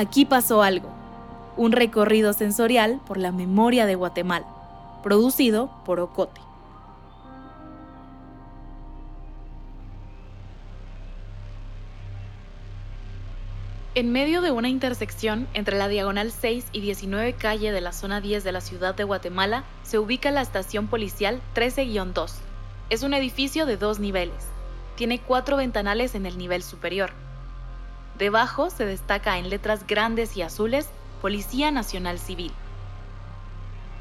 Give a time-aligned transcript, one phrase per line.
[0.00, 0.88] Aquí pasó algo.
[1.58, 4.46] Un recorrido sensorial por la memoria de Guatemala,
[5.02, 6.40] producido por Ocote.
[13.94, 18.22] En medio de una intersección entre la diagonal 6 y 19 calle de la zona
[18.22, 22.30] 10 de la ciudad de Guatemala, se ubica la estación policial 13-2.
[22.88, 24.46] Es un edificio de dos niveles.
[24.96, 27.12] Tiene cuatro ventanales en el nivel superior.
[28.20, 30.86] Debajo se destaca en letras grandes y azules
[31.22, 32.52] Policía Nacional Civil.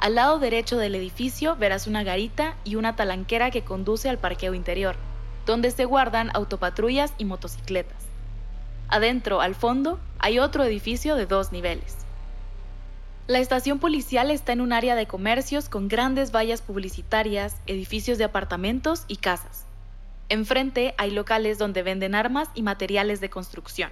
[0.00, 4.54] Al lado derecho del edificio verás una garita y una talanquera que conduce al parqueo
[4.54, 4.96] interior,
[5.46, 8.02] donde se guardan autopatrullas y motocicletas.
[8.88, 11.98] Adentro, al fondo, hay otro edificio de dos niveles.
[13.28, 18.24] La estación policial está en un área de comercios con grandes vallas publicitarias, edificios de
[18.24, 19.66] apartamentos y casas.
[20.30, 23.90] Enfrente hay locales donde venden armas y materiales de construcción.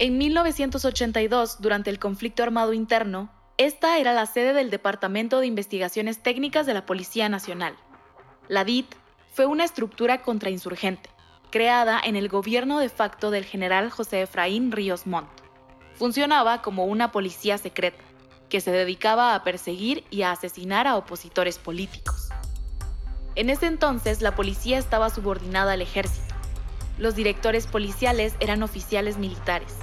[0.00, 6.22] En 1982, durante el conflicto armado interno, esta era la sede del Departamento de Investigaciones
[6.22, 7.74] Técnicas de la Policía Nacional.
[8.46, 8.94] La DIT
[9.32, 11.10] fue una estructura contrainsurgente
[11.50, 15.28] creada en el gobierno de facto del general José Efraín Ríos Montt.
[15.94, 18.04] Funcionaba como una policía secreta,
[18.48, 22.28] que se dedicaba a perseguir y a asesinar a opositores políticos.
[23.34, 26.36] En ese entonces la policía estaba subordinada al ejército.
[26.98, 29.74] Los directores policiales eran oficiales militares.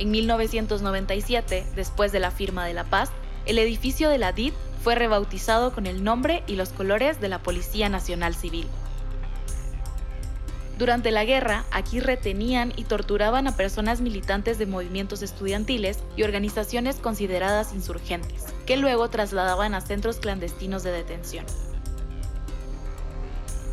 [0.00, 3.10] En 1997, después de la firma de la paz,
[3.44, 7.42] el edificio de la DIT fue rebautizado con el nombre y los colores de la
[7.42, 8.66] Policía Nacional Civil.
[10.78, 16.96] Durante la guerra, aquí retenían y torturaban a personas militantes de movimientos estudiantiles y organizaciones
[16.96, 21.44] consideradas insurgentes, que luego trasladaban a centros clandestinos de detención.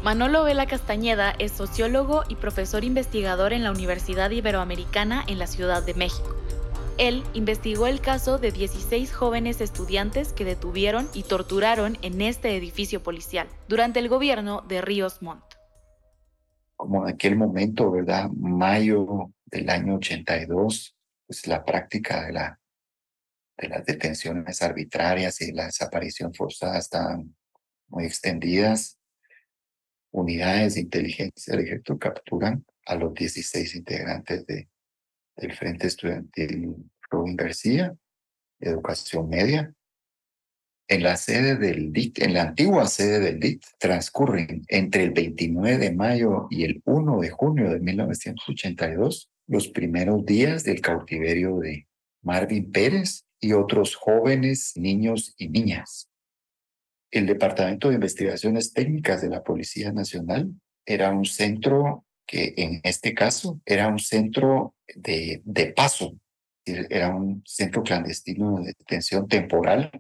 [0.04, 5.84] Manolo Vela Castañeda es sociólogo y profesor investigador en la Universidad Iberoamericana en la Ciudad
[5.86, 6.36] de México.
[6.98, 13.04] Él investigó el caso de 16 jóvenes estudiantes que detuvieron y torturaron en este edificio
[13.04, 15.58] policial durante el gobierno de Ríos Montt
[16.78, 18.30] como en aquel momento, ¿verdad?
[18.30, 20.96] Mayo del año 82,
[21.26, 22.60] pues la práctica de, la,
[23.58, 27.36] de las detenciones arbitrarias y la desaparición forzada estaban
[27.88, 28.97] muy extendidas.
[30.12, 34.68] Unidades de inteligencia del ejército capturan a los 16 integrantes de,
[35.36, 36.76] del Frente Estudiantil
[37.10, 37.96] Robin García,
[38.60, 39.74] Educación Media,
[40.90, 45.78] en la sede del DIT, en la antigua sede del DIT, transcurren entre el 29
[45.78, 51.88] de mayo y el 1 de junio de 1982 los primeros días del cautiverio de
[52.22, 56.10] Marvin Pérez y otros jóvenes, niños y niñas.
[57.12, 60.52] El Departamento de Investigaciones Técnicas de la Policía Nacional
[60.86, 66.18] era un centro que en este caso era un centro de, de paso,
[66.66, 69.92] era un centro clandestino de detención temporal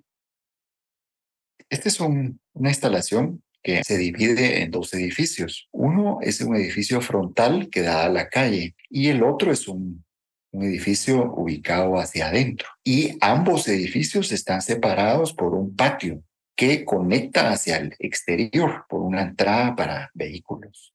[1.70, 5.68] esta es una instalación que se divide en dos edificios.
[5.72, 10.06] Uno es un edificio frontal que da a la calle y el otro es un,
[10.52, 12.70] un edificio ubicado hacia adentro.
[12.84, 16.24] Y ambos edificios están separados por un patio
[16.58, 20.94] que conecta hacia el exterior por una entrada para vehículos.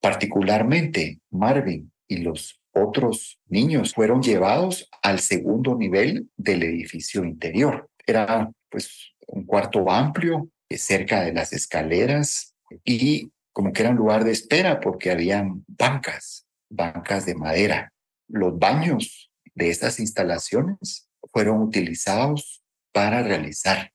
[0.00, 7.90] Particularmente Marvin y los otros niños fueron llevados al segundo nivel del edificio interior.
[8.06, 12.54] Era pues un cuarto amplio eh, cerca de las escaleras
[12.84, 17.92] y como que era un lugar de espera porque habían bancas, bancas de madera.
[18.28, 22.62] Los baños de estas instalaciones fueron utilizados
[22.92, 23.92] para realizar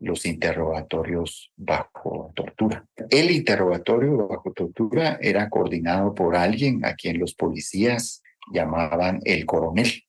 [0.00, 2.86] los interrogatorios bajo tortura.
[3.08, 8.22] El interrogatorio bajo tortura era coordinado por alguien a quien los policías
[8.52, 10.04] llamaban el coronel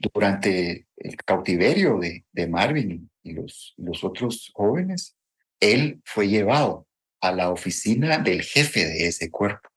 [0.00, 5.16] durante el cautiverio de, de Marvin y los, los otros jóvenes,
[5.60, 6.86] él fue llevado
[7.20, 9.68] a la oficina del jefe de ese cuerpo.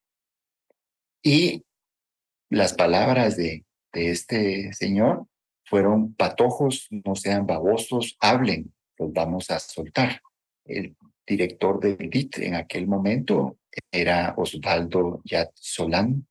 [1.21, 1.65] Y
[2.50, 5.27] las palabras de, de este señor
[5.65, 10.21] fueron patojos, no sean babosos, hablen, los vamos a soltar.
[10.65, 10.95] El
[11.25, 13.57] director del DIT en aquel momento
[13.92, 16.27] era Osvaldo Yat Solán,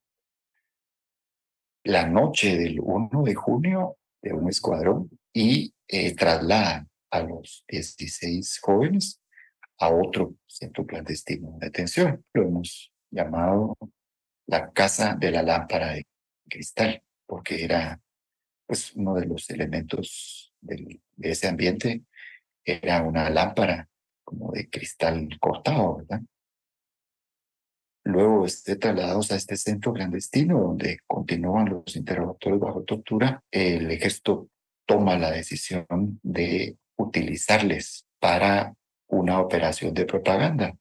[1.85, 8.61] la noche del 1 de junio de un escuadrón y eh, trasladan a los 16
[8.61, 9.21] jóvenes
[9.79, 12.25] a otro centro clandestino de detención.
[12.33, 13.77] Lo hemos llamado
[14.47, 16.07] la casa de la lámpara de
[16.49, 18.01] cristal, porque era
[18.67, 22.05] pues uno de los elementos de ese ambiente,
[22.65, 23.89] era una lámpara
[24.23, 26.23] como de cristal cortado, ¿verdad?
[28.05, 34.49] luego esté trasladados a este centro clandestino donde continúan los interrogatorios bajo tortura, el ejército
[34.87, 38.75] toma la decisión de utilizarles para
[39.09, 40.77] una operación de propaganda.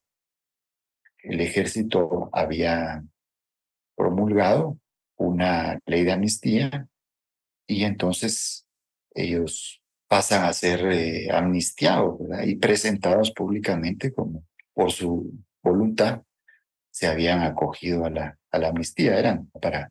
[1.22, 3.04] El ejército había
[3.94, 4.78] promulgado
[5.16, 6.88] una ley de amnistía
[7.66, 8.66] y entonces
[9.14, 14.44] ellos pasan a ser eh, amnistiados y presentados públicamente como
[14.74, 15.32] por su
[15.62, 16.22] voluntad
[16.90, 19.18] se habían acogido a la, a la amnistía.
[19.18, 19.90] Eran para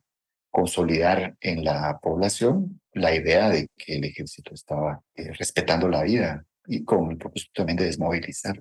[0.50, 6.44] consolidar en la población la idea de que el ejército estaba eh, respetando la vida
[6.66, 8.56] y con el propósito también de desmovilizar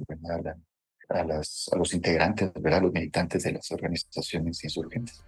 [1.09, 1.23] A, a,
[1.77, 2.81] los integrantes, ¿verdad?
[2.81, 5.23] los militantes de las organizaciones insurgentes.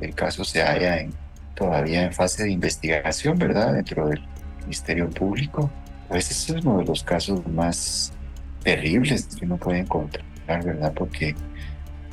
[0.00, 1.06] El caso se halla
[1.54, 3.74] todavía en fase de investigación, ¿verdad?
[3.74, 4.22] Dentro del
[4.62, 5.70] Ministerio Público.
[6.08, 8.12] Pues ese es uno de los casos más
[8.62, 10.92] terribles que uno puede encontrar, ¿verdad?
[10.94, 11.34] Porque,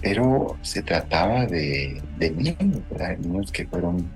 [0.02, 3.18] pero se trataba de, de niños, ¿verdad?
[3.18, 4.10] Niños que fueron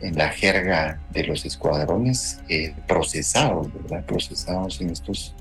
[0.00, 4.04] en la jerga de los escuadrones eh, procesados, ¿verdad?
[4.06, 5.34] Procesados en estos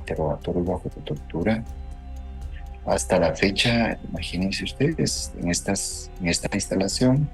[0.00, 1.64] interrogatorios bajo tortura
[2.88, 7.28] hasta la fecha, imagínense ustedes, en, esta instalación,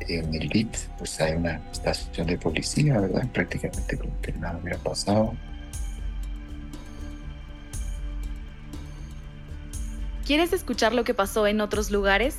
[0.00, 3.26] en el BIT, pues hay una estación de policía, ¿verdad?
[3.32, 5.34] Prácticamente como que nada hubiera pasado.
[10.26, 12.36] ¿Quieres escuchar lo que pasó en otros lugares?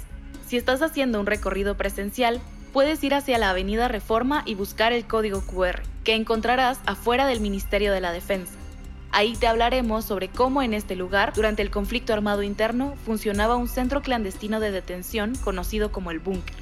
[0.48, 2.40] Si estás haciendo un recorrido presencial,
[2.74, 7.42] puedes ir hacia la Avenida Reforma y buscar el código QR, que encontrarás afuera del
[7.42, 8.61] Ministerio de la Defensa.
[9.14, 13.68] Ahí te hablaremos sobre cómo en este lugar, durante el conflicto armado interno, funcionaba un
[13.68, 16.56] centro clandestino de detención conocido como el búnker.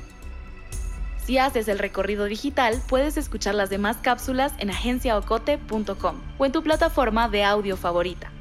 [1.23, 6.63] Si haces el recorrido digital, puedes escuchar las demás cápsulas en agenciaocote.com o en tu
[6.63, 8.31] plataforma de audio favorita.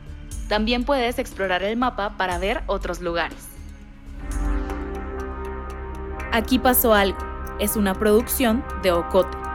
[0.48, 3.46] También puedes explorar el mapa para ver otros lugares.
[6.32, 7.18] Aquí pasó algo.
[7.60, 9.47] Es una producción de Ocote.